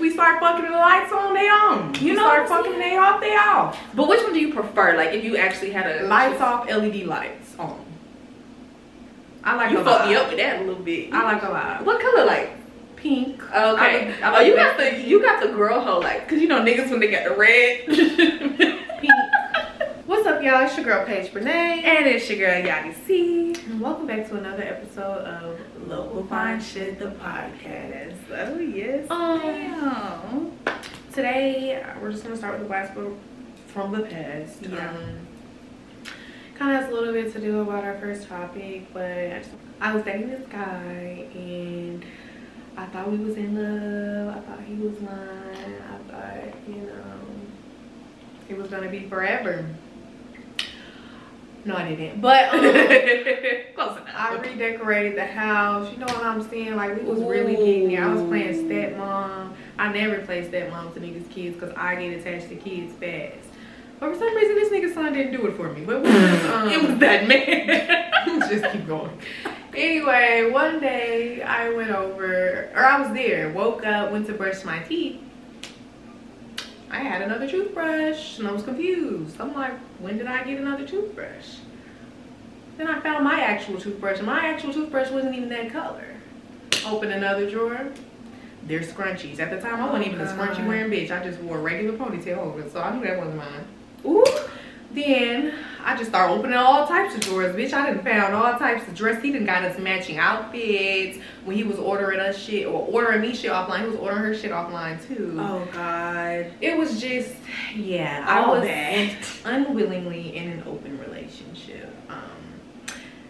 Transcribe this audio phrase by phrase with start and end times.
[0.00, 1.94] if we start fucking the lights on, they on.
[1.96, 3.78] You know, start fucking they off, they off.
[3.94, 4.96] But which one do you prefer?
[4.96, 7.84] Like if you actually had a lights off, LED lights on.
[9.44, 9.70] I like.
[9.72, 11.12] You fucked me up with that a little bit.
[11.12, 11.84] I like a lot.
[11.84, 12.50] What color like?
[12.96, 13.42] Pink.
[13.42, 13.52] Okay.
[13.52, 16.48] I would, I oh, you got the you got the girl hoe like, cause you
[16.48, 17.86] know niggas when they got the red.
[17.86, 19.10] Pink.
[20.06, 20.64] What's up, y'all?
[20.64, 21.82] It's your girl Paige Renee.
[21.84, 23.54] And it's your girl Yadi C.
[23.66, 25.58] And welcome back to another episode of
[25.90, 28.14] Local Fine Shit, the podcast.
[28.30, 29.10] Oh, yes.
[29.10, 30.52] Um,
[31.12, 32.92] today, we're just going to start with the blast
[33.66, 34.62] from the past.
[34.62, 34.88] Yeah.
[34.88, 35.26] Um,
[36.54, 39.50] kind of has a little bit to do about our first topic, but I, just,
[39.80, 42.04] I was dating this guy and
[42.76, 44.36] I thought we was in love.
[44.36, 45.74] I thought he was mine.
[45.90, 47.20] I thought, you know,
[48.48, 49.66] it was gonna be forever.
[51.64, 52.20] No, I didn't.
[52.20, 52.60] But um,
[53.74, 54.08] close enough.
[54.14, 55.92] I redecorated the house.
[55.92, 56.76] You know what I'm saying?
[56.76, 58.00] Like we was really getting it.
[58.00, 59.52] I was playing stepmom.
[59.78, 63.48] I never play stepmom to niggas' kids because I get attached to kids fast.
[63.98, 65.84] But for some reason, this nigga's son didn't do it for me.
[65.84, 68.48] But um, it was that man.
[68.50, 69.16] just keep going.
[69.74, 74.64] Anyway, one day I went over, or I was there, woke up, went to brush
[74.64, 75.20] my teeth.
[76.90, 79.40] I had another toothbrush and I was confused.
[79.40, 81.58] I'm like, when did I get another toothbrush?
[82.76, 86.16] Then I found my actual toothbrush and my actual toothbrush wasn't even that color.
[86.86, 87.90] Open another drawer.
[88.66, 89.38] There's scrunchies.
[89.38, 91.10] At the time, I wasn't even a oh, scrunchie wearing bitch.
[91.10, 93.64] I just wore a regular ponytail over it, so I knew that wasn't mine.
[94.04, 94.24] Ooh.
[94.92, 97.72] Then I just started opening all types of drawers, bitch.
[97.72, 99.22] I didn't found all types of dresses.
[99.22, 103.34] He didn't got us matching outfits when he was ordering us shit or ordering me
[103.34, 103.82] shit offline.
[103.82, 105.36] He was ordering her shit offline too.
[105.38, 106.52] Oh God.
[106.60, 107.34] It was just
[107.74, 108.24] yeah.
[108.28, 109.14] All I was that.
[109.44, 111.88] unwillingly in an open relationship.
[112.08, 112.18] Um,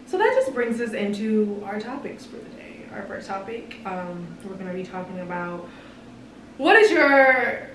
[0.07, 2.87] so that just brings us into our topics for the day.
[2.95, 5.69] Our first topic, um, we're gonna be talking about
[6.57, 7.69] what is your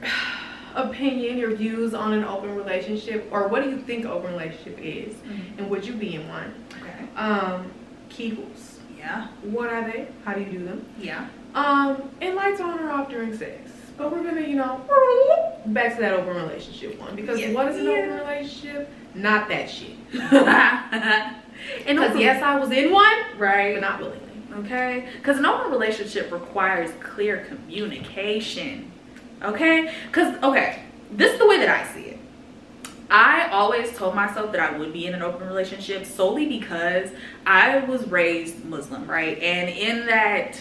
[0.75, 5.13] opinion, your views on an open relationship, or what do you think open relationship is,
[5.15, 5.57] Mhm.
[5.59, 6.53] and would you be in one?
[6.81, 7.05] Okay.
[7.16, 7.72] Um,
[8.09, 8.77] Kegels.
[8.97, 9.27] Yeah.
[9.44, 10.07] What are they?
[10.25, 10.85] How do you do them?
[11.00, 11.25] Yeah.
[11.53, 13.72] Um, and lights on or off during sex.
[13.97, 14.81] But we're gonna, you know,
[15.67, 17.51] back to that open relationship one because Yeah.
[17.53, 18.89] what is an open relationship?
[19.13, 19.91] Not that shit.
[20.13, 21.35] and
[21.88, 23.07] Because yes, I was in one,
[23.38, 23.73] right.
[23.73, 24.21] but not willingly.
[24.59, 28.89] okay because an open relationship requires clear communication
[29.41, 29.94] okay?
[30.07, 30.81] Because okay
[31.12, 32.19] this is the way that i see it.
[33.09, 37.09] I always told myself that i would be in an open relationship solely because
[37.45, 39.38] i was raised muslim right?
[39.40, 40.59] And in that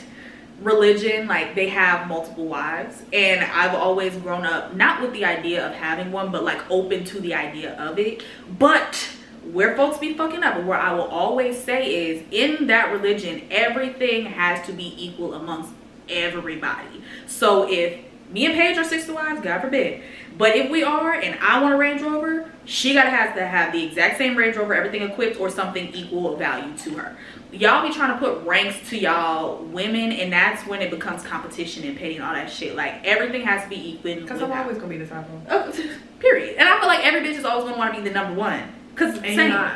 [0.60, 3.02] religion like they have multiple wives.
[3.12, 7.04] And i've always grown up not with the idea of having one but like open
[7.04, 8.22] to the idea of it.
[8.58, 9.08] But
[9.52, 14.24] where folks be fucking up where I will always say is in that religion, everything
[14.26, 15.70] has to be equal amongst
[16.08, 17.02] everybody.
[17.26, 20.02] So if me and Paige are sister wives, God forbid.
[20.36, 23.72] But if we are and I want a Range Rover, she gotta have to have
[23.72, 27.16] the exact same Range Rover, everything equipped, or something equal value to her.
[27.52, 31.84] Y'all be trying to put ranks to y'all women, and that's when it becomes competition
[31.84, 32.74] and petty and all that shit.
[32.74, 34.14] Like everything has to be equal.
[34.16, 35.46] Because I'm always gonna be the top one.
[35.48, 35.72] Oh,
[36.18, 36.56] period.
[36.58, 38.62] And I feel like every bitch is always gonna want to be the number one.
[38.96, 39.38] Cause And same.
[39.38, 39.74] you're not.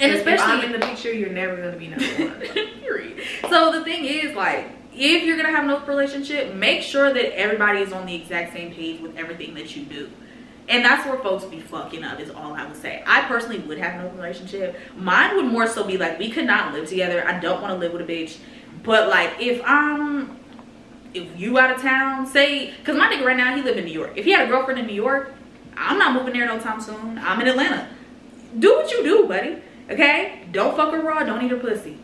[0.00, 2.40] And If- especially if I'm in the picture, you're never gonna be number one.
[2.80, 3.22] period.
[3.50, 7.38] So the thing is, like, if you're gonna have an open relationship, make sure that
[7.38, 10.10] everybody is on the exact same page with everything that you do.
[10.68, 13.02] And that's where folks be fucking up, is all I would say.
[13.06, 14.76] I personally would have an open relationship.
[14.96, 17.26] Mine would more so be like, we could not live together.
[17.26, 18.38] I don't want to live with a bitch.
[18.82, 20.40] But like, if I'm,
[21.14, 23.92] if you out of town, say, cause my nigga right now, he live in New
[23.92, 24.12] York.
[24.16, 25.32] If he had a girlfriend in New York,
[25.76, 27.18] I'm not moving there no time soon.
[27.18, 27.88] I'm in Atlanta.
[28.58, 29.62] Do what you do, buddy.
[29.88, 30.46] Okay?
[30.50, 31.22] Don't fuck her raw.
[31.22, 31.98] Don't eat her pussy.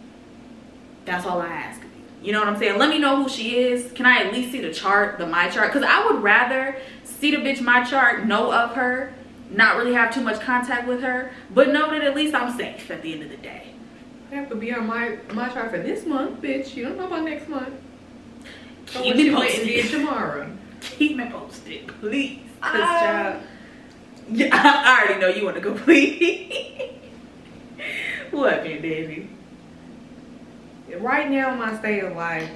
[1.04, 1.81] That's all I ask.
[2.22, 2.33] You.
[2.33, 2.78] Know what I'm saying?
[2.78, 3.93] Let me know who she is.
[3.93, 5.69] Can I at least see the chart, the MyChart?
[5.69, 9.15] Because I would rather see the bitch MyChart, know of her,
[9.50, 12.91] not really have too much contact with her, but know that at least I'm safe
[12.91, 13.75] at the end of the day.
[14.31, 16.75] I have to be on my MyChart for this month, bitch.
[16.75, 17.75] You don't know about next month.
[18.87, 20.00] Keep me you waiting to get posted.
[20.00, 20.50] tomorrow.
[20.81, 22.41] Keep me posted, please.
[22.61, 23.43] Cause child,
[24.31, 26.93] yeah, I already know you want to go, please.
[28.31, 29.29] what, man, Daisy?
[31.00, 32.50] Right now, my state of life,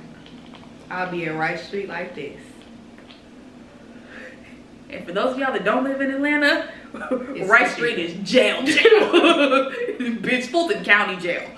[0.91, 2.41] I'll be in Rice Street like this.
[4.91, 7.73] And for those of y'all that don't live in Atlanta, It's Rice.
[7.75, 8.81] Street is jail, jail.
[10.23, 11.49] Bitch, Fulton County jail.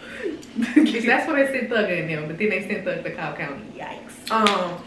[0.56, 3.64] That's what they sent Thugger in them, but then they sent Thug to Cobb County.
[3.76, 4.30] Yikes.
[4.30, 4.82] Um.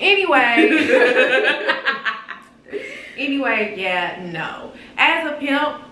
[0.00, 0.70] Anyway.
[3.16, 4.72] anyway, yeah, no.
[4.96, 5.82] As a pimp,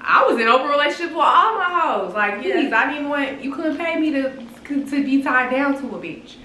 [0.00, 2.14] I was in open relationships with all my hoes.
[2.14, 5.86] Like, please, I didn't want you couldn't pay me to to be tied down to
[5.96, 6.36] a bitch.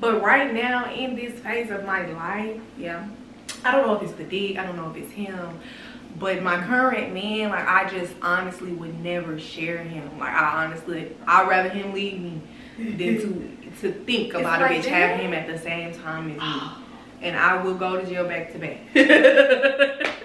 [0.00, 3.06] But right now, in this phase of my life, Yeah.
[3.64, 5.58] I don't know if it's the dick, I don't know if it's him,
[6.18, 10.18] but my current man, like I just honestly would never share him.
[10.18, 12.40] Like I honestly, I'd rather him leave me
[12.78, 16.38] than to to think about a right bitch having him at the same time as
[16.38, 16.76] me.
[17.22, 18.78] And I will go to jail back to back.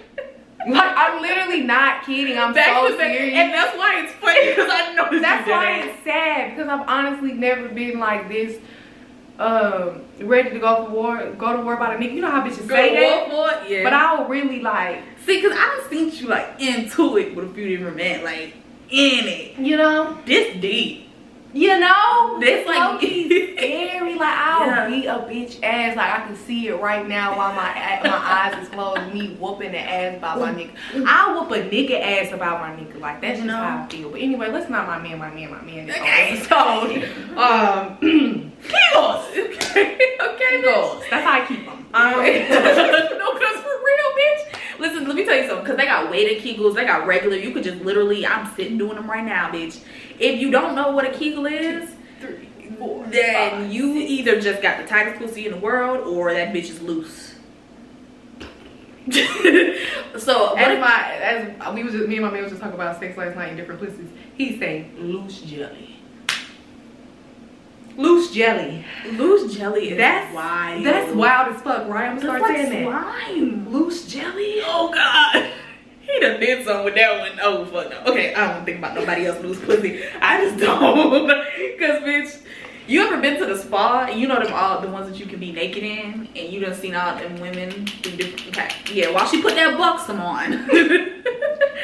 [0.67, 2.37] Like I'm literally not kidding.
[2.37, 3.33] I'm Back so serious.
[3.33, 7.33] And that's why it's funny because I know That's why it's sad because I've honestly
[7.33, 8.57] never been like this,
[9.39, 12.13] um, ready to go for war, go to war about a nigga.
[12.13, 13.83] You know how bitches Go say that, war for it, yeah.
[13.83, 17.53] but I'll really like, see, cause I done seen you like into it with a
[17.53, 18.53] few different men, like
[18.89, 19.57] in it.
[19.57, 21.04] you know, This deep.
[21.55, 24.15] You know, This like scary.
[24.15, 24.87] Like I'll Yeah.
[24.89, 25.95] beat a bitch ass.
[25.95, 27.73] Like I can see it right now while my
[28.03, 29.13] my eyes is closed.
[29.13, 30.71] Me whooping the ass about my nigga.
[31.07, 32.99] I whoop a nigga ass about my nigga.
[32.99, 33.55] Like that's just No.
[33.55, 34.09] how I feel.
[34.09, 35.89] But anyway, let's not my man, my man, my man.
[35.89, 36.37] Okay.
[36.37, 37.03] episode.
[37.37, 39.25] Um, Kegels.
[39.75, 39.97] Okay.
[40.21, 40.61] Okay.
[40.61, 41.03] Goals.
[41.09, 41.85] That's how I keep them.
[41.93, 44.55] Um, no, cause for real, bitch.
[44.79, 45.65] Listen, let me tell you something.
[45.65, 47.37] Cause they got weighted Kegels, they got regular.
[47.37, 49.79] You could just literally, I'm sitting doing them right now, bitch.
[50.19, 51.89] If you don't know what a Kegel is,
[52.19, 54.11] Three, four, then five, you six.
[54.11, 57.35] either just got the tightest pussy in the world, or that bitch is loose.
[60.17, 62.75] so, As what my as we was just, me and my man was just talking
[62.75, 64.09] about sex last night in different pussies.
[64.35, 65.94] He's saying loose jelly.
[67.97, 68.85] Loose jelly.
[69.13, 70.85] loose jelly is That's wild.
[70.85, 72.09] That's wild as fuck, right?
[72.09, 73.01] I'm gonna start like saying that.
[73.01, 73.69] slime.
[73.71, 74.55] Loose jelly.
[74.63, 75.51] Oh God.
[76.05, 77.39] He done did something with that one.
[77.41, 78.11] Oh fuck no.
[78.11, 80.03] Okay, I don't think about nobody else loose pussy.
[80.21, 81.27] I just don't.
[81.79, 82.41] Cause bitch,
[82.87, 84.09] you ever been to the spa?
[84.09, 86.75] You know them all the ones that you can be naked in, and you done
[86.75, 87.87] seen all them women.
[88.05, 89.09] Okay, yeah.
[89.09, 90.51] While she put that buxom on.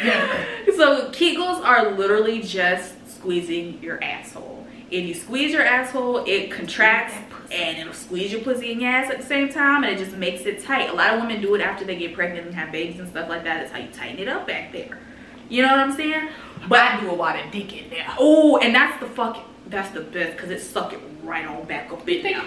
[0.03, 0.45] Yeah.
[0.75, 4.60] So Kegels are literally just squeezing your asshole.
[4.91, 7.15] If you squeeze your asshole, it contracts
[7.49, 10.17] and it'll squeeze your pussy and your ass at the same time and it just
[10.17, 10.89] makes it tight.
[10.89, 13.29] A lot of women do it after they get pregnant and have babies and stuff
[13.29, 13.63] like that.
[13.63, 14.99] It's how you tighten it up back there.
[15.47, 16.27] You know what I'm saying?
[16.67, 18.05] But I do a lot of dick in there.
[18.19, 21.89] Oh, and that's the fucking that's the best because it suck it right on back
[21.91, 22.43] up in there.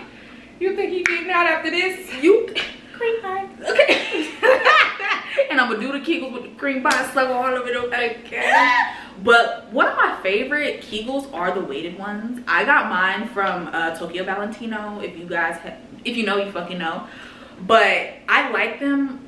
[0.60, 2.12] You think he getting out after this?
[2.22, 2.54] You
[2.92, 3.48] cream pie.
[3.66, 4.30] Okay.
[5.50, 8.18] and I'm gonna do the Kegels with the cream pie, suck all of it, okay?
[9.22, 12.42] But one of my favorite Kegels are the weighted ones.
[12.48, 15.00] I got mine from uh, Tokyo Valentino.
[15.00, 17.06] If you guys, ha- if you know, you fucking know.
[17.60, 19.20] But I like them.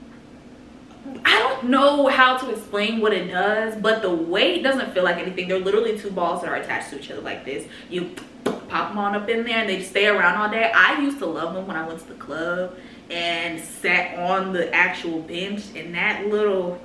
[1.25, 5.19] I don't know how to explain what it does, but the weight doesn't feel like
[5.19, 5.47] anything.
[5.47, 7.67] They're literally two balls that are attached to each other like this.
[7.89, 8.11] You
[8.45, 10.71] pop them on up in there and they stay around all day.
[10.75, 12.77] I used to love them when I went to the club
[13.09, 16.81] and sat on the actual bench and that little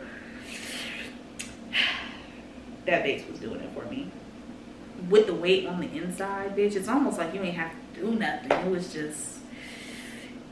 [2.85, 4.09] that bitch was doing it for me.
[5.09, 8.11] With the weight on the inside bitch it's almost like you ain't have to do
[8.15, 8.51] nothing.
[8.51, 9.37] It was just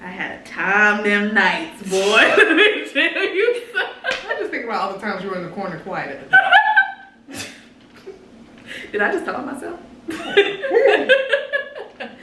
[0.01, 1.97] i had a time them nights boy.
[1.99, 5.51] Let me tell you I just think about all the times you were in the
[5.51, 6.37] corner quiet at the
[7.35, 7.45] time.
[8.91, 9.79] did i just tell myself?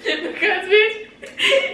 [0.06, 1.06] Because bitch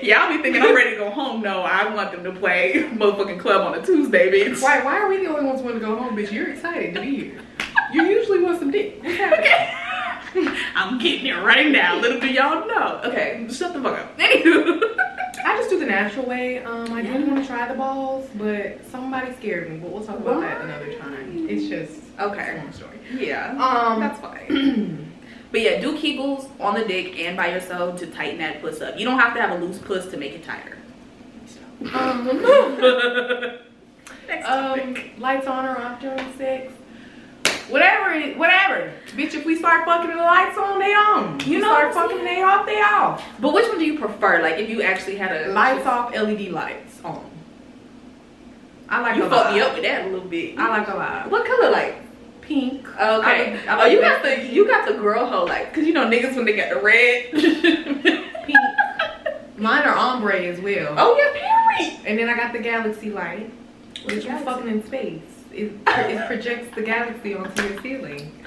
[0.02, 1.42] y'all be thinking i'm ready to go home.
[1.42, 4.62] No i want them to play motherfucking club on a tuesday bitch.
[4.62, 6.32] Why, why are we the only ones who want to go home, bitch?
[6.32, 7.40] You're excited to be here.
[7.92, 9.02] You usually want some dick.
[9.04, 9.76] Happening?
[10.74, 11.98] I'm getting it right now.
[12.00, 13.00] Little do y'all know.
[13.04, 14.18] Okay, shut the fuck up.
[14.18, 14.80] Anywho.
[15.44, 16.62] I just do the natural way.
[16.64, 19.76] Um, I didn't want to try the balls, but somebody scared me.
[19.78, 21.46] But we'll talk about that another time.
[21.50, 22.56] It's just a Okay.
[22.58, 22.98] long story.
[23.14, 23.50] Yeah.
[23.58, 25.12] Um, That's fine.
[25.50, 28.98] but yeah, do Kegels on the dick and by yourself to tighten that puss up.
[28.98, 30.78] You don't have to have a loose puss to make it tighter.
[31.92, 32.26] um,
[34.28, 36.72] Next um, lights on or off during sex.
[37.68, 38.92] Whatever, whatever.
[39.08, 41.40] Bitch, if we start fucking the lights on, they on.
[41.46, 43.24] You know start fucking they off, they off.
[43.40, 44.42] But which one do you prefer?
[44.42, 47.28] Like if you actually had a Lights off, LED lights on.
[48.88, 50.58] I like You fucked me up with that a little bit.
[50.58, 51.30] I like a lot.
[51.30, 51.94] What color light?
[52.42, 52.86] Pink.
[52.88, 53.00] Okay.
[53.00, 53.16] I
[53.54, 54.40] like- I oh, you got that.
[54.40, 56.80] the you got the girl hoe like, cause you know niggas when they got the
[56.80, 57.30] red.
[58.44, 58.58] Pink.
[59.56, 60.94] Mine are ombre as well.
[60.98, 61.32] oh yeah,
[61.78, 62.00] period.
[62.06, 63.50] And then I got the galaxy light,
[64.04, 65.20] which is fucking in space.
[65.52, 68.44] It, it projects the galaxy onto your ceiling.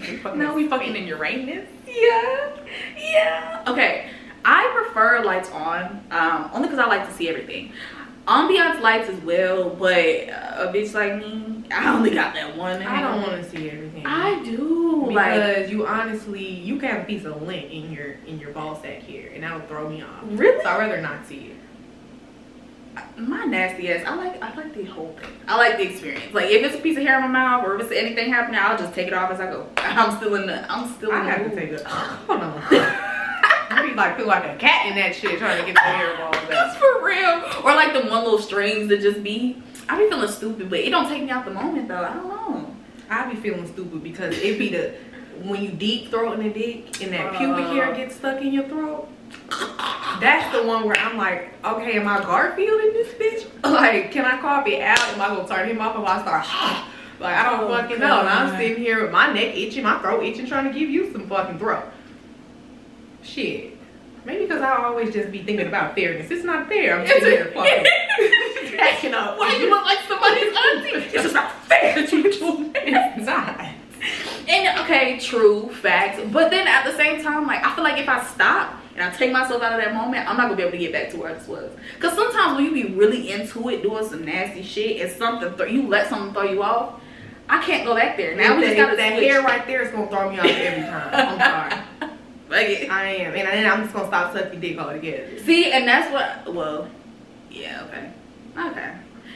[0.00, 1.68] We fucking No, in we fucking in Uranus.
[1.86, 2.56] Yeah,
[2.96, 3.64] yeah.
[3.66, 4.10] Okay,
[4.44, 7.72] I prefer lights on, um, only because I like to see everything.
[8.26, 12.82] Ambiance lights as well, but a bitch like me, I only got that one.
[12.82, 14.04] I don't want to see everything.
[14.06, 15.10] I do.
[15.10, 18.50] like, because you honestly, you can have a piece of lint in your in your
[18.52, 20.20] ball sack here, and that'll throw me off.
[20.24, 20.62] really?
[20.62, 21.56] So I'd rather not see it.
[23.16, 24.04] My nasty ass.
[24.06, 25.30] I like I like the whole thing.
[25.46, 26.32] I like the experience.
[26.32, 28.60] Like if it's a piece of hair in my mouth or if it's anything happening,
[28.62, 29.66] I'll just take it off as I go.
[29.78, 31.82] I'm still in the I'm still in I the have to take it.
[31.86, 32.62] Hold on.
[33.80, 36.48] Breathe like feel like a cat in that shit trying to get the hairballs out.
[36.48, 37.42] That's for real.
[37.64, 39.62] Or like the one little strings that just be.
[39.88, 42.02] I be feeling stupid, but it don't take me out the moment though.
[42.04, 42.74] I don't know.
[43.10, 44.94] I be feeling stupid because it be the
[45.44, 47.72] when you deep throating a dick and that pubic Uh.
[47.72, 49.08] hair gets stuck in your throat.
[50.20, 53.46] That's the one where I'm like, okay, am I Garfield in this bitch?
[53.64, 54.98] Like, can I call it out?
[55.14, 56.84] Am I gonna turn him off if I start?
[57.20, 58.20] Like, I don't Oh, fucking know.
[58.20, 61.10] And I'm sitting here with my neck itching, my throat itching, trying to give you
[61.10, 61.82] some fucking throat.
[63.24, 63.76] Shit.
[64.24, 66.30] Maybe because I always just be thinking about fairness.
[66.30, 67.00] It's not fair.
[67.00, 67.86] I'm sitting here fucking
[68.68, 69.36] stacking up.
[69.36, 71.06] Why you look like somebody's auntie?
[71.14, 73.60] It's just not fair that you do It's not.
[74.48, 76.20] And okay, true, facts.
[76.32, 79.14] But then at the same time, like I feel like if I stop and I
[79.16, 81.16] take myself out of that moment, I'm not gonna be able to get back to
[81.18, 81.70] where I just was.
[82.00, 85.70] Cause sometimes when you be really into it, doing some nasty shit, and something th-
[85.72, 87.00] you let something throw you off,
[87.48, 88.34] I can't go back there.
[88.34, 89.24] Now Now we just gotta that switch.
[89.30, 91.10] hair right there is gonna throw me off every time.
[91.12, 91.38] I'm
[91.70, 92.10] sorry.
[92.50, 95.38] Like, I am, and then I'm just gonna stop sucking dick altogether.
[95.44, 96.54] see, and that's what.
[96.54, 96.88] Well,
[97.50, 98.10] yeah, okay,
[98.70, 98.92] okay.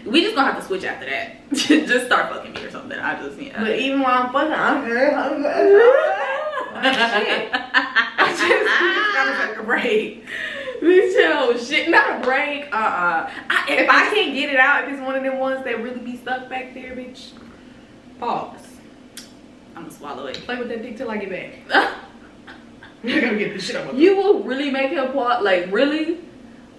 [0.06, 1.36] We just gonna have to switch after that.
[1.52, 2.98] just start fucking me or something.
[2.98, 3.60] I just yeah.
[3.62, 5.12] But even while I'm fucking, I'm good.
[5.14, 5.82] I'm good.
[6.82, 7.50] Shit.
[7.52, 10.26] I just gotta a break.
[10.80, 12.64] Bitch, oh shit, not a break.
[12.72, 15.64] Uh uh I, If I can't get it out, if it's one of them ones
[15.64, 17.30] that really be stuck back there, bitch,
[18.18, 18.58] pause.
[19.76, 20.36] I'm gonna swallow it.
[20.38, 21.30] Play with that dick till I get
[21.68, 21.88] back.
[23.04, 26.18] I gotta get this shit out my You will really make him plot like really?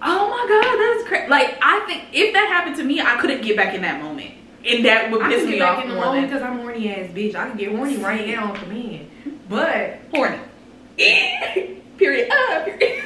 [0.01, 1.29] Oh my god, that's crazy.
[1.29, 4.31] Like I think if that happened to me, I couldn't get back in that moment,
[4.65, 6.93] and that would I piss me off in the more moment than because I'm horny
[6.93, 7.35] ass bitch.
[7.35, 9.09] I can get horny right now on command.
[9.49, 10.39] But horny.
[11.97, 12.31] period.
[12.31, 13.03] Uh, period.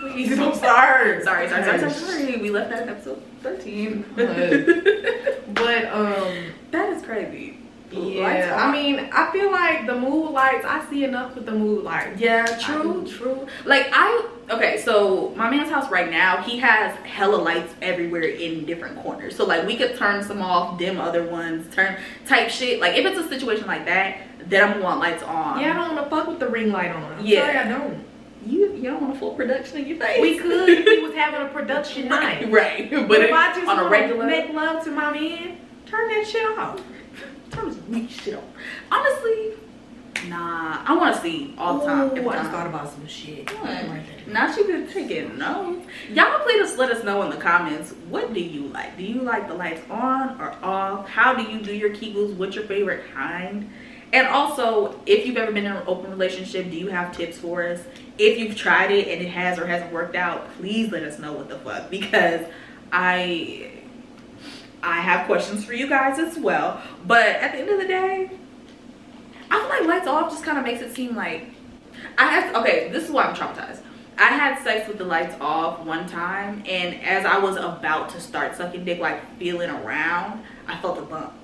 [0.00, 0.78] please don't start.
[0.98, 2.36] Sorry, sorry, sorry, sorry, sorry.
[2.38, 4.04] We left that in episode thirteen.
[5.48, 7.58] But um, that is crazy.
[7.90, 8.54] Yeah.
[8.58, 10.64] I mean, I feel like the mood lights.
[10.66, 12.20] I see enough with the mood lights.
[12.20, 13.46] Yeah, true, true.
[13.64, 18.66] Like I okay, so my man's house right now, he has hella lights everywhere in
[18.66, 19.36] different corners.
[19.36, 22.80] So like we could turn some off, dim other ones, turn type shit.
[22.80, 25.60] Like if it's a situation like that, then I'm gonna want lights on.
[25.60, 27.24] Yeah, I don't want to fuck with the ring light on.
[27.24, 27.46] Yeah.
[27.46, 28.04] sorry, I don't.
[28.82, 30.20] Don't want a full production in your face.
[30.20, 32.42] We could if we was having a production night.
[32.50, 33.08] right, right.
[33.08, 36.26] But if I just on a wanna regular make love to my man, turn that
[36.26, 36.80] shit off.
[37.50, 38.44] turn this weak shit off.
[38.90, 39.52] Honestly,
[40.28, 40.82] nah.
[40.84, 42.18] I want to see all the time.
[42.18, 43.52] Ooh, I just thought about some shit.
[43.62, 44.04] Right.
[44.26, 45.86] Not you been taking notes.
[46.10, 47.92] Y'all please let us know in the comments.
[48.10, 48.96] What do you like?
[48.96, 51.08] Do you like the lights on or off?
[51.08, 52.34] How do you do your kegels?
[52.36, 53.70] What's your favorite kind?
[54.12, 57.62] And also, if you've ever been in an open relationship, do you have tips for
[57.62, 57.80] us?
[58.18, 61.32] If you've tried it and it has or hasn't worked out, please let us know
[61.32, 62.46] what the fuck because
[62.92, 63.70] I
[64.82, 66.82] I have questions for you guys as well.
[67.06, 68.30] But at the end of the day,
[69.50, 71.46] I feel like lights off just kind of makes it seem like
[72.16, 73.82] I have okay, this is why I'm traumatized.
[74.18, 78.20] I had sex with the lights off one time, and as I was about to
[78.20, 81.37] start sucking dick, like feeling around, I felt a bump.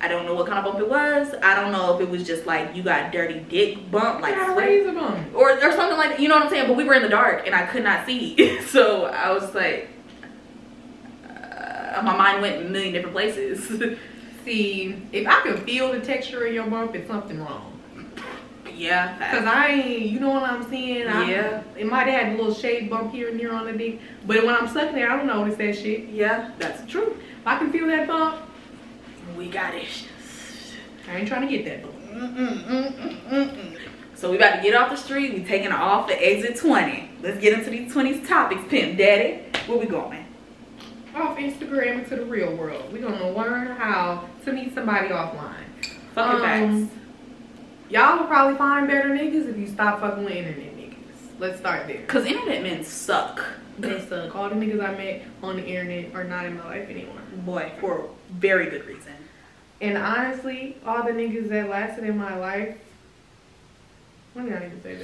[0.00, 1.34] I don't know what kind of bump it was.
[1.42, 4.36] I don't know if it was just like you got dirty dick bump, like I
[4.38, 5.34] got a sweat, razor bump.
[5.34, 6.20] or or something like that.
[6.20, 6.68] you know what I'm saying.
[6.68, 9.88] But we were in the dark, and I could not see, so I was like,
[11.28, 13.68] uh, my mind went a million different places.
[14.44, 17.78] See, if I can feel the texture of your bump, it's something wrong.
[18.74, 21.06] yeah, Cause I ain't, you know what I'm saying?
[21.06, 21.62] I, Yeah.
[21.76, 24.46] It might have had a little shade bump here and there on the dick, but
[24.46, 26.08] when I'm sucking it, I don't notice that shit.
[26.08, 27.16] yeah, that's true.
[27.40, 28.36] If I can feel that bump,
[29.36, 30.74] We got issues.
[31.08, 31.84] I ain't trying to get that.
[34.14, 35.32] So we about to get off the street.
[35.34, 37.10] We taking off the exit 20.
[37.22, 39.42] Let's get into these 20s topics, Pimp Daddy.
[39.66, 40.24] Where we going?
[41.14, 42.92] Off Instagram into the real world.
[42.92, 45.54] We're gonna learn how to meet somebody offline.
[46.14, 46.42] Fucking Um,
[46.88, 46.94] facts.
[47.90, 50.94] Y'all will probably find better niggas if you stop fucking with internet niggas.
[51.38, 52.02] Let's start there.
[52.06, 53.44] Cause internet men suck.
[53.78, 54.34] They suck.
[54.34, 57.14] All the niggas I met on the internet are not in my life anymore.
[57.44, 59.12] Boy, for very good reason.
[59.80, 62.76] And honestly, all the niggas that lasted in my life,
[64.34, 64.96] let me not even say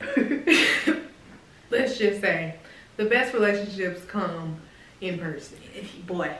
[0.00, 1.02] that.
[1.70, 2.56] Let's just say
[2.96, 4.56] the best relationships come
[5.00, 5.58] in person.
[6.06, 6.34] Boy.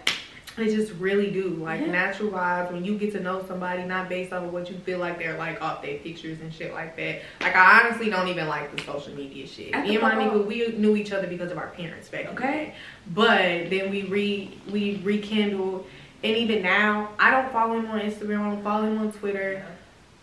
[0.56, 1.48] They just really do.
[1.48, 1.86] Like Yeah.
[1.86, 4.98] natural vibes when you get to know somebody, not based off of what you feel
[4.98, 7.22] like they're like off their pictures and shit like that.
[7.40, 9.74] Like I honestly don't even like the social media shit.
[9.74, 12.74] At Me and my nigga, we knew each other because of our parents back Okay.
[13.14, 15.86] But then we re we rekindled
[16.24, 19.64] and even now, I don't follow him on Instagram, I don't follow him on Twitter.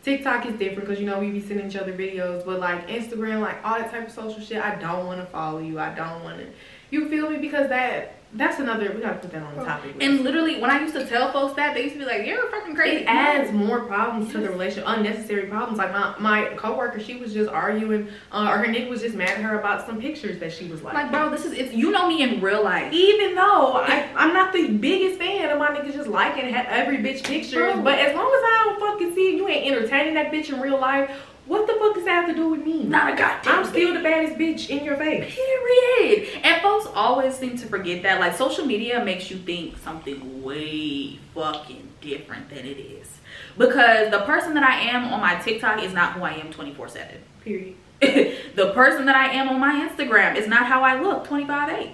[0.04, 3.42] TikTok is different because you know we be sending each other videos, but like Instagram,
[3.42, 5.78] like all that type of social shit, I don't want to follow you.
[5.80, 6.48] I don't want to.
[6.90, 7.38] You feel me?
[7.38, 8.92] Because that that's another.
[8.94, 9.96] We gotta put that on the topic.
[9.96, 10.08] list.
[10.08, 12.48] And literally, when I used to tell folks that, they used to be like, "You're
[12.52, 15.80] fucking crazy." it adds more problems to the relationship, unnecessary problems.
[15.80, 19.30] Like my my coworker, she was just arguing, uh, or her nigga was just mad
[19.32, 20.94] at her about some pictures that she was like.
[20.94, 22.94] Like, bro, this is it's you know me in real life.
[22.94, 26.98] Even though I, I'm not the biggest fan of my niggas just liking ha- every
[26.98, 30.50] bitch pictures, but as long as I don't fucking see you ain't entertaining that bitch
[30.54, 31.10] in real life,
[31.50, 32.84] what the fuck does that have to do with me?
[32.84, 35.36] Not a goddamn I'm still the baddest bitch in your face.
[35.36, 36.30] Period.
[36.44, 38.20] And folks always seem to forget that.
[38.20, 43.20] Like social media makes you think something way fucking different than it is.
[43.58, 47.08] Because the person that I am on my TikTok is not who I am 24-7.
[47.44, 47.76] Period.
[48.00, 51.92] the person that I am on my Instagram is not how I look 25-8.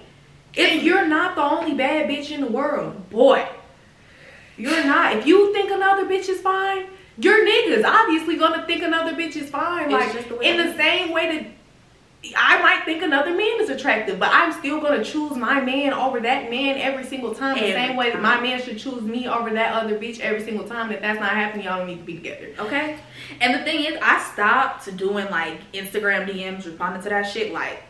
[0.58, 3.10] And you're not the only bad bitch in the world.
[3.10, 3.48] Boy,
[4.58, 5.16] You're not.
[5.16, 9.50] If you think another bitch is fine, your niggas obviously gonna think another bitch is
[9.50, 9.86] fine.
[9.86, 10.78] It's like just the way in it the is.
[10.78, 11.52] same way that
[12.36, 16.20] I might think another man is attractive, but I'm still gonna choose my man over
[16.22, 17.56] that man every single time.
[17.56, 20.68] The same way that my man should choose me over that other bitch every single
[20.68, 20.92] time.
[20.92, 22.50] If that's not happening, y'all don't need to be together.
[22.60, 22.98] okay?
[23.42, 27.84] And the thing is, I stopped doing like Instagram DMs, responding to that shit like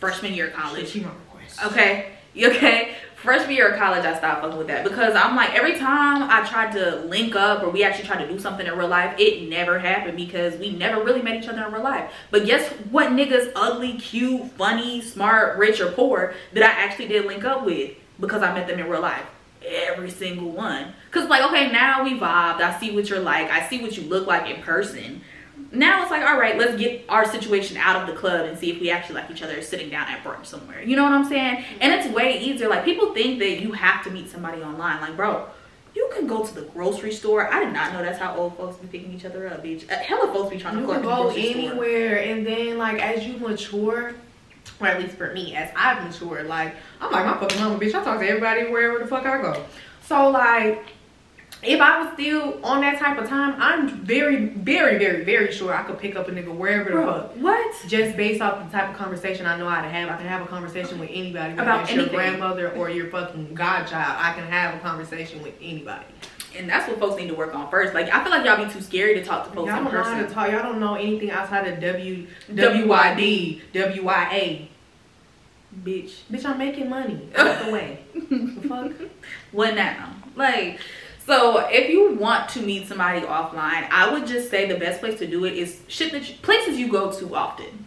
[0.00, 0.88] freshman year of college.
[0.88, 1.64] She my request.
[1.66, 2.12] Okay.
[2.36, 2.94] Okay?
[3.16, 6.46] Freshman year of college, I stopped fucking with that because I'm like, every time I
[6.46, 9.48] tried to link up or we actually tried to do something in real life, it
[9.48, 12.12] never happened because we never really met each other in real life.
[12.30, 17.24] But guess what niggas, ugly, cute, funny, smart, rich, or poor, that I actually did
[17.24, 19.24] link up with because I met them in real life?
[19.66, 20.92] Every single one.
[21.10, 22.60] Because, like, okay, now we vibed.
[22.60, 23.50] I see what you're like.
[23.50, 25.22] I see what you look like in person
[25.72, 28.70] now it's like all right let's get our situation out of the club and see
[28.70, 31.24] if we actually like each other sitting down at brunch somewhere you know what i'm
[31.24, 35.00] saying and it's way easier like people think that you have to meet somebody online
[35.00, 35.44] like bro
[35.94, 38.76] you can go to the grocery store i did not know that's how old folks
[38.76, 41.08] be picking each other up bitch Uh, hella folks be trying to You flirt can
[41.10, 41.60] go grocery store.
[41.60, 44.14] anywhere, and then like as you mature,
[44.80, 47.94] or at least for me, as I've matured, like I'm like my fucking mama, bitch.
[47.94, 49.64] I talk to everybody wherever the fuck I go.
[50.02, 50.84] So like,
[51.66, 55.74] if I was still on that type of time, I'm very, very, very, very sure
[55.74, 57.32] I could pick up a nigga wherever the fuck.
[57.36, 60.26] what Just based off the type of conversation I know how to have, I can
[60.26, 61.54] have a conversation with anybody.
[61.54, 62.12] About it's anything.
[62.12, 66.04] your grandmother or your fucking godchild, I can have a conversation with anybody.
[66.58, 68.72] and that's what folks need to work on first like i feel like y'all be
[68.72, 70.50] too scary to talk to folks Y'all in don't know how to person talk.
[70.50, 72.86] Y'all don't know anything outside of W, WYD.
[72.86, 74.68] WYD, WYA.
[75.84, 77.28] bitch Bitch, I'm making money.
[77.36, 77.98] Out the way.
[78.14, 78.92] the fuck?
[79.52, 80.12] what now?
[80.34, 80.80] Like,
[81.26, 85.18] so if you want to meet somebody offline, I would just say the best place
[85.18, 87.86] to do it is shit that you, places you go to often.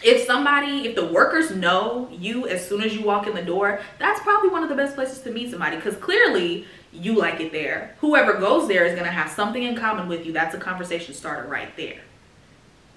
[0.00, 3.80] If somebody, if the workers know you as soon as you walk in the door,
[3.98, 7.50] that's probably one of the best places to meet somebody because clearly you like it
[7.50, 7.96] there.
[7.98, 10.32] Whoever goes there is gonna have something in common with you.
[10.32, 11.98] That's a conversation starter right there.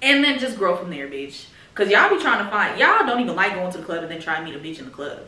[0.04, 1.46] And then just grow from there, bitch.
[1.74, 4.12] Cause y'all be trying to find y'all don't even like going to the club and
[4.12, 5.22] then try to meet a bitch in the club.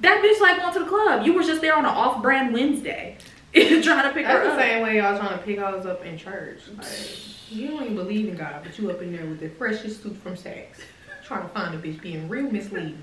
[0.00, 1.26] That bitch like going to the club.
[1.26, 3.16] You were just there on an off-brand Wednesday,
[3.52, 4.58] trying to pick her That's the up.
[4.58, 6.60] same way y'all trying to pick hoes up in church.
[6.76, 10.02] Like, you don't even believe in God, but you up in there with the freshest
[10.02, 10.80] suit from Saks.
[11.24, 13.02] Trying to find a bitch being real misleading.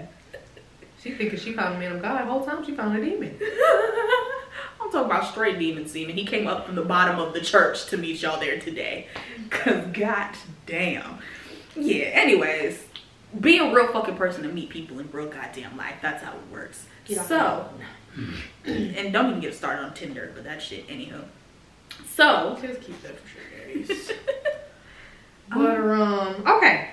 [1.02, 2.22] She thinking she found a man of God.
[2.22, 3.38] The whole time she found a demon.
[4.82, 6.16] I'm talking about straight demon semen.
[6.16, 9.08] He came up from the bottom of the church to meet y'all there today.
[9.50, 11.20] Cause god damn.
[11.76, 12.84] Yeah, anyways.
[13.39, 15.95] Be a real fucking person to meet people in real goddamn life.
[16.02, 16.86] That's how it works.
[17.08, 17.69] So,
[18.65, 21.24] and don't even get started on Tinder, but that shit, anywho.
[22.15, 24.12] So, Just keep that for sure, guys.
[25.50, 26.89] but um, okay.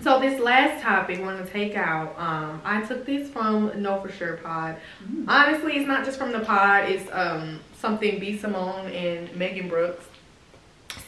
[0.00, 2.14] So this last topic we're gonna take out.
[2.18, 4.76] Um, I took this from No For Sure Pod.
[5.04, 5.24] Mm.
[5.26, 6.88] Honestly, it's not just from the pod.
[6.88, 10.04] It's um something B Simone and Megan Brooks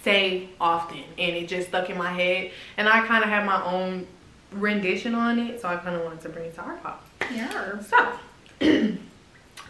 [0.02, 2.50] say often, and it just stuck in my head.
[2.76, 4.08] And I kind of have my own
[4.52, 6.98] rendition on it, so I kind of wanted to bring it to our pod.
[7.32, 7.78] yeah.
[7.80, 8.12] So,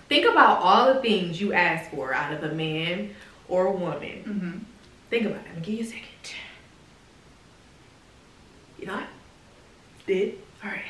[0.08, 3.14] think about all the things you ask for out of a man
[3.48, 4.24] or a woman.
[4.26, 4.58] Mm-hmm.
[5.10, 5.44] Think about it.
[5.48, 6.04] I'm gonna give you a second.
[8.78, 9.04] You what?
[10.06, 10.38] Did?
[10.64, 10.82] Alright.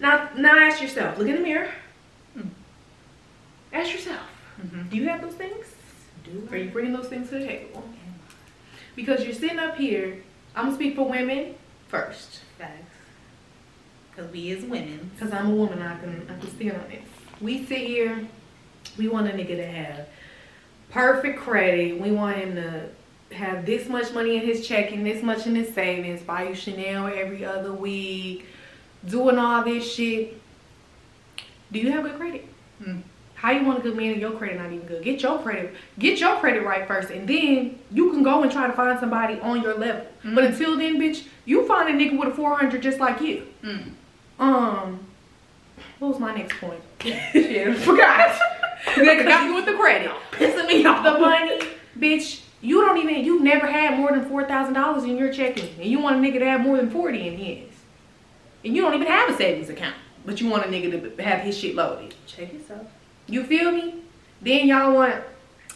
[0.00, 1.70] Now now ask yourself, look in the mirror.
[2.38, 2.48] Mm.
[3.72, 4.20] Ask yourself,
[4.60, 4.88] Mm-hmm.
[4.90, 5.64] do you have those things?
[6.24, 7.82] Do Are you bringing those things to the table?
[8.94, 10.18] Because you're sitting up here,
[10.54, 11.54] I'm gonna speak for women
[11.92, 12.40] first.
[12.56, 12.90] Facts.
[14.16, 15.10] Cause we as women.
[15.14, 17.04] Because I'm a woman, I can I can stand on this.
[17.40, 18.26] We sit here,
[18.98, 20.08] we want a nigga to have
[20.90, 22.00] perfect credit.
[22.00, 22.88] We want him to
[23.34, 27.06] have this much money in his checking, this much in his savings, buy you Chanel
[27.06, 28.46] every other week,
[29.06, 30.40] doing all this shit.
[31.70, 32.51] Do you have good credit?
[33.42, 35.02] How you want a good man and your credit not even good?
[35.02, 38.68] Get your credit, get your credit right first, and then you can go and try
[38.68, 40.06] to find somebody on your level.
[40.22, 40.36] Mm.
[40.36, 43.94] But until then, bitch, you find a nigga with a 400 just like you Mm.
[44.38, 45.06] Um,
[45.98, 46.80] what was my next point?
[47.00, 48.38] Shit, forgot.
[48.94, 50.12] Nigga got you with the credit.
[50.30, 51.02] Pissing me off.
[51.02, 51.62] The money,
[51.98, 52.42] bitch.
[52.60, 53.24] You don't even.
[53.24, 56.18] You never had more than four thousand dollars in your checking, and you want a
[56.20, 57.70] nigga to have more than forty in his,
[58.64, 61.40] and you don't even have a savings account, but you want a nigga to have
[61.40, 62.14] his shit loaded.
[62.26, 62.86] Check yourself.
[63.26, 63.94] You feel me?
[64.40, 65.22] Then y'all want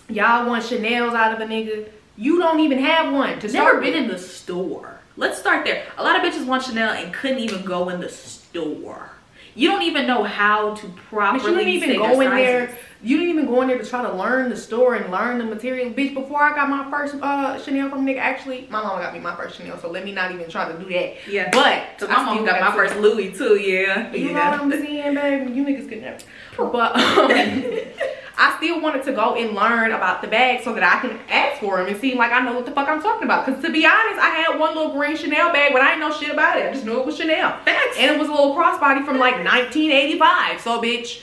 [0.08, 1.88] y'all want Chanel's out of a nigga.
[2.16, 4.02] You don't even have one to Never start been with.
[4.04, 5.00] in the store.
[5.16, 5.84] Let's start there.
[5.98, 9.10] A lot of bitches want Chanel and couldn't even go in the store.
[9.54, 11.42] You don't even know how to properly.
[11.42, 12.76] But you didn't even go in there.
[13.02, 15.44] You didn't even go in there to try to learn the store and learn the
[15.44, 15.90] material.
[15.90, 19.20] Bitch, before I got my first uh, Chanel from nigga, actually, my mama got me
[19.20, 21.16] my first Chanel, so let me not even try to do that.
[21.28, 21.50] Yeah.
[21.52, 23.56] But So my mom still got my first Louis too.
[23.56, 24.12] Yeah.
[24.12, 24.50] You know yeah.
[24.50, 25.52] what I'm saying, baby?
[25.52, 26.18] You niggas could never.
[26.56, 27.30] But um,
[28.38, 31.60] I still wanted to go and learn about the bag so that I can ask
[31.60, 33.46] for them and seem like I know what the fuck I'm talking about.
[33.46, 36.12] Because to be honest, I had one little green Chanel bag, but I didn't know
[36.16, 36.68] shit about it.
[36.68, 37.58] I just knew it was Chanel.
[37.64, 37.96] Facts.
[37.98, 40.60] And it was a little crossbody from like 1985.
[40.60, 41.22] So, bitch,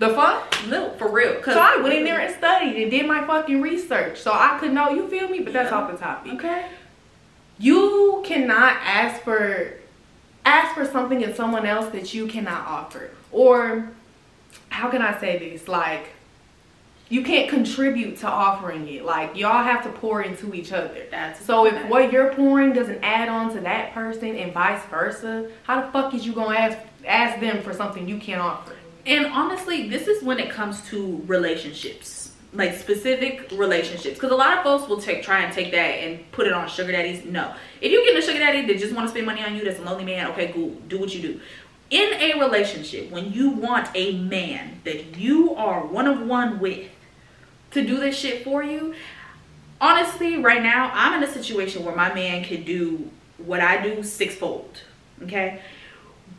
[0.00, 0.56] the fuck?
[0.68, 1.40] No, for real.
[1.44, 4.72] So I went in there and studied and did my fucking research so I could
[4.72, 4.90] know.
[4.90, 5.40] You feel me?
[5.40, 5.76] But that's Yeah.
[5.78, 6.66] off the topic Okay.
[7.58, 9.74] you cannot ask for
[10.44, 13.88] ask for something in someone else that you cannot offer or
[14.70, 16.08] how can i say this like
[17.10, 21.44] you can't contribute to offering it like y'all have to pour into each other That's
[21.44, 25.82] so if what you're pouring doesn't add on to that person and vice versa how
[25.82, 28.74] the fuck is you gonna ask ask them for something you can't offer
[29.06, 34.14] And honestly, this is when it comes to relationships, like specific relationships.
[34.14, 36.68] Because a lot of folks will take try and take that and put it on
[36.68, 37.24] sugar daddies.
[37.24, 39.62] No, if you're getting a sugar daddy that just want to spend money on you,
[39.64, 40.28] that's a lonely man.
[40.28, 41.40] Okay, cool, do what you do.
[41.90, 46.90] In a relationship, when you want a man that you are one of one with
[47.72, 48.94] to do this shit for you,
[49.80, 54.02] honestly, right now, I'm in a situation where my man can do what I do
[54.02, 54.80] sixfold.
[55.22, 55.60] Okay.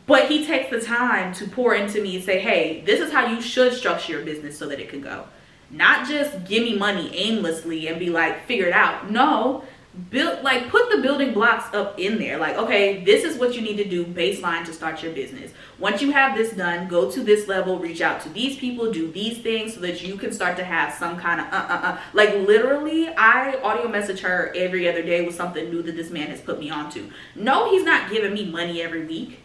[0.06, 3.26] But he takes the time to pour into me and say, hey, this is how
[3.26, 5.26] you should structure your business so that it can go.
[5.70, 9.10] Not just give me money aimlessly and be like, figure it out.
[9.10, 9.64] No,
[10.10, 12.38] build like put the building blocks up in there.
[12.38, 15.52] Like, okay, this is what you need to do baseline to start your business.
[15.78, 19.10] Once you have this done, go to this level, reach out to these people, do
[19.10, 22.00] these things so that you can start to have some kind of uh uh uh.
[22.12, 26.28] Like literally, I audio message her every other day with something new that this man
[26.28, 27.10] has put me onto.
[27.34, 29.40] No, he's not giving me money every week.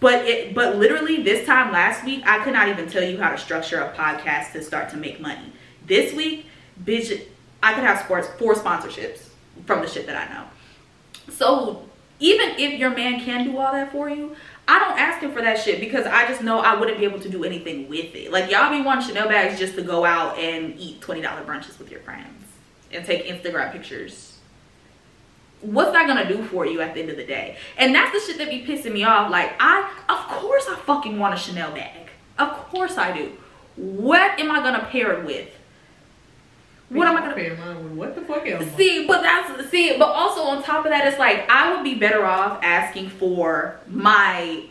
[0.00, 3.30] But it, but literally this time last week, I could not even tell you how
[3.30, 5.52] to structure a podcast to start to make money.
[5.86, 6.46] This week,
[6.82, 7.26] bitch,
[7.62, 9.28] I could have sports four sponsorships
[9.66, 10.44] from the shit that I know.
[11.32, 11.88] So
[12.20, 14.36] even if your man can do all that for you,
[14.66, 17.20] I don't ask him for that shit because I just know I wouldn't be able
[17.20, 18.32] to do anything with it.
[18.32, 21.78] Like y'all be wanting Chanel bags just to go out and eat twenty dollar brunches
[21.78, 22.44] with your friends
[22.92, 24.34] and take Instagram pictures
[25.64, 27.56] what's that gonna do for you at the end of the day?
[27.76, 29.30] And that's the shit that be pissing me off.
[29.30, 32.08] Like, I, of course, I fucking want a Chanel bag.
[32.38, 33.32] Of course I do.
[33.76, 35.48] What am I gonna pair it with?
[36.90, 37.92] What am I gonna pair mine with?
[37.92, 38.64] What the fuck else?
[38.76, 39.06] see?
[39.06, 39.96] But that's see.
[39.98, 43.80] But also on top of that, it's like I would be better off asking for
[43.88, 44.64] my.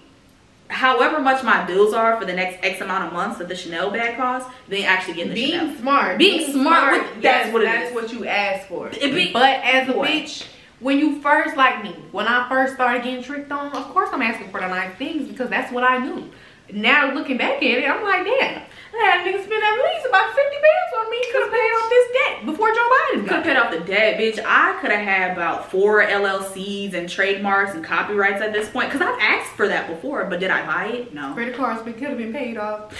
[0.69, 3.91] However much my bills are for the next X amount of months that the Chanel
[3.91, 5.75] bag costs, than actually getting the being Chanel.
[5.77, 7.93] smart Being smart with- that's yes, what it that's is.
[7.95, 10.45] what you ask for be- but as a bitch
[10.79, 14.21] when you first like me when i first started getting tricked on of course i'm
[14.23, 16.29] asking for the nice things because that's what i knew
[16.73, 18.61] now looking back at it i'm like damn
[18.95, 21.71] I had a nigga spend at least about 50 bands on me could have paid
[21.77, 24.45] off this debt before joe biden Could got have paid off the debt, bitch.
[24.47, 28.91] I could have had about four LLCs and trademarks and copyrights at this point.
[28.91, 31.13] Cause I've asked for that before, but did I buy it?
[31.13, 31.33] No.
[31.33, 32.93] credit cards could have been paid off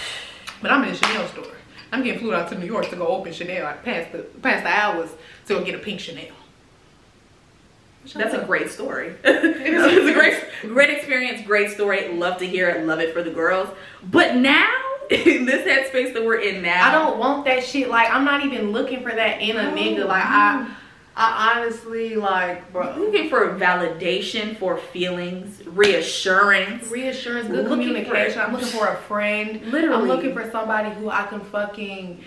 [0.62, 1.46] but i'm in a chanel store
[1.92, 4.64] i'm getting flew out to new york to go open chanel I passed the past
[4.64, 5.10] the hours
[5.46, 6.34] to go get a pink chanel
[8.14, 9.14] That's a great story.
[9.24, 12.08] it's a great, great experience, great story.
[12.12, 12.86] Love to hear it.
[12.86, 13.68] Love it for the girls.
[14.02, 14.72] But now,
[15.10, 17.88] in this headspace that we're in now, I don't want that shit.
[17.88, 20.06] Like I'm not even looking for that in a nigga.
[20.06, 20.66] Like I,
[21.16, 22.94] I honestly like, bro.
[22.96, 26.88] looking for validation for feelings, reassurance.
[26.90, 28.40] Reassurance, good Looking communication.
[28.40, 28.44] it.
[28.44, 29.62] I'm looking for a friend.
[29.70, 29.94] Literally.
[29.94, 32.20] I'm looking for somebody who I can fucking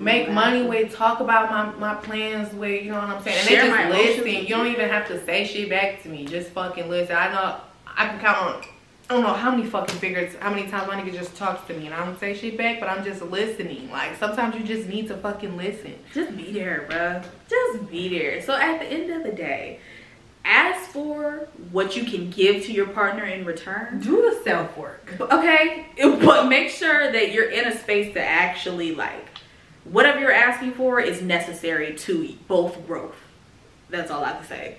[0.00, 3.38] make money with, talk about my, my plans with, you know what I'm saying?
[3.38, 4.42] And Share they my just listen.
[4.42, 6.24] You don't even have to say shit back to me.
[6.24, 7.14] Just fucking listen.
[7.16, 8.62] I know I can count on
[9.14, 11.74] I don't know how many fucking figures, how many times my nigga just talks to
[11.74, 13.88] me and I don't say shit back, but I'm just listening.
[13.92, 15.94] Like sometimes you just need to fucking listen.
[16.12, 17.24] Just be there, bruh.
[17.48, 18.42] Just be there.
[18.42, 19.78] So at the end of the day,
[20.44, 24.00] ask for what you can give to your partner in return.
[24.00, 25.14] Do the self work.
[25.20, 29.28] Okay, but make sure that you're in a space to actually like
[29.84, 33.14] whatever you're asking for is necessary to both growth.
[33.90, 34.78] That's all I can say.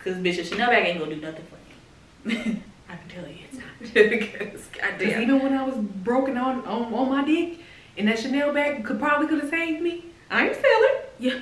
[0.00, 2.56] Cause bitch, a Chanel bag ain't gonna do nothing for you.
[2.90, 3.66] I can tell you it's not.
[4.10, 4.68] Because,
[5.00, 7.60] even when I was broken on, on on my dick,
[7.96, 10.04] and that Chanel bag could probably could have saved me.
[10.30, 11.12] I ain't sell it.
[11.18, 11.40] Yeah.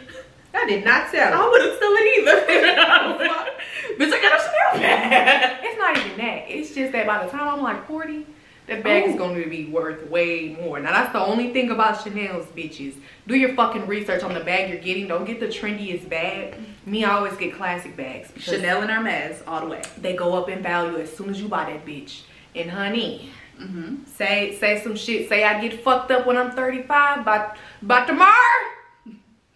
[0.54, 1.36] I did not sell it.
[1.36, 2.36] I wouldn't sell it either.
[3.98, 5.58] Bitch, I got a Chanel bag.
[5.62, 6.44] It's not even that.
[6.48, 8.26] It's just that by the time I'm like 40,
[8.68, 9.18] that bag is Oh.
[9.18, 10.78] going to be worth way more.
[10.78, 12.94] Now that's the only thing about Chanel's bitches.
[13.26, 15.08] Do your fucking research on the bag you're getting.
[15.08, 16.54] Don't get the trendiest bag.
[16.86, 18.30] Me, I always get classic bags.
[18.38, 19.82] Chanel and Hermes all the way.
[20.00, 22.22] They go up in value as soon as you buy that bitch.
[22.54, 24.04] And honey, Mm-hmm.
[24.06, 25.28] say say some shit.
[25.28, 27.24] Say I get fucked up when I'm 35.
[27.24, 28.60] By by tomorrow,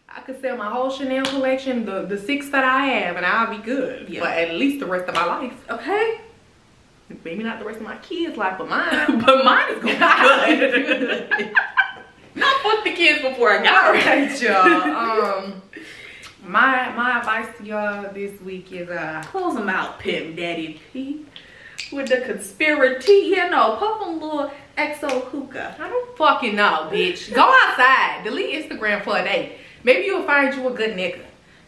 [0.08, 3.56] I could sell my whole Chanel collection, the the six that I have, and I'll
[3.56, 4.08] be good.
[4.08, 4.22] Yeah.
[4.22, 5.54] For at least the rest of my life.
[5.70, 6.20] Okay.
[7.24, 9.20] Maybe not the rest of my kids' life, but mine.
[9.26, 10.56] But mine is gonna be
[11.36, 11.54] good.
[12.34, 14.10] Not fuck the kids before I got her.
[14.10, 14.54] right, y'all.
[15.44, 15.62] Um,
[16.42, 21.26] my my advice to y'all this week is uh, Close them out, Pimp Daddy P.
[21.92, 25.76] With the conspiracy, you know, puff on little exo hookah.
[25.78, 27.34] I don't fucking know, bitch.
[27.34, 29.58] Go outside, delete Instagram for a day.
[29.84, 31.20] Maybe you'll find you a good nigga.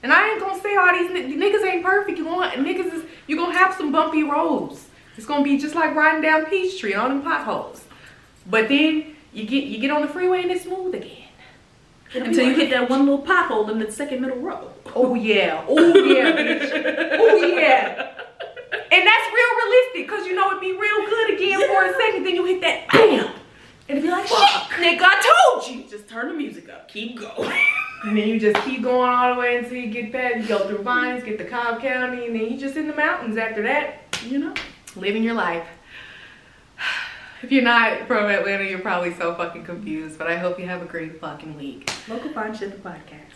[0.02, 2.16] And I ain't gonna say all these ni- niggas ain't perfect.
[2.16, 4.88] You want niggas is you gonna have some bumpy roads.
[5.16, 7.84] It's gonna be just like riding down Peachtree all them potholes.
[8.46, 11.28] But then you get you get on the freeway and it's smooth again.
[12.14, 14.70] Until you hit that one little pothole in the second middle row.
[14.94, 17.18] Oh yeah, oh yeah, bitch.
[17.18, 18.10] Oh yeah.
[18.92, 22.24] And that's real realistic, cause you know it'd be real good again for a second,
[22.24, 23.34] then you hit that bam.
[23.88, 24.70] And it'd be like, shit, Fuck.
[24.70, 25.84] nigga, I told you.
[25.88, 26.88] Just turn the music up.
[26.88, 27.60] Keep going.
[28.04, 30.66] And then you just keep going all the way until you get past, you go
[30.66, 34.16] through Vinings, get to Cobb County, and then you just in the mountains after that,
[34.26, 34.54] you know?
[34.96, 35.66] Living your life.
[37.42, 40.80] If you're not from Atlanta, you're probably so fucking confused, but I hope you have
[40.80, 41.90] a great fucking week.
[42.08, 43.33] Local Fine Shit, the podcast.